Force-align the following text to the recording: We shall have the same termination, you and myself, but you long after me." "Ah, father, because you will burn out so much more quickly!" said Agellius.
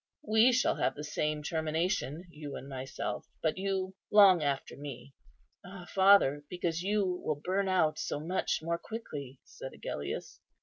We 0.27 0.51
shall 0.51 0.77
have 0.77 0.95
the 0.95 1.03
same 1.03 1.43
termination, 1.43 2.25
you 2.31 2.55
and 2.55 2.67
myself, 2.67 3.27
but 3.43 3.59
you 3.59 3.93
long 4.11 4.41
after 4.41 4.75
me." 4.75 5.13
"Ah, 5.63 5.85
father, 5.93 6.43
because 6.49 6.81
you 6.81 7.05
will 7.05 7.35
burn 7.43 7.67
out 7.69 7.99
so 7.99 8.19
much 8.19 8.61
more 8.63 8.79
quickly!" 8.79 9.39
said 9.43 9.73
Agellius. 9.75 10.39